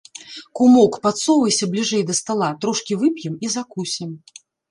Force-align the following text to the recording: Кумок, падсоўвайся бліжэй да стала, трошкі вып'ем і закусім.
Кумок, 0.59 0.93
падсоўвайся 1.03 1.65
бліжэй 1.75 2.03
да 2.09 2.15
стала, 2.21 2.49
трошкі 2.65 2.93
вып'ем 3.05 3.33
і 3.49 3.53
закусім. 3.59 4.09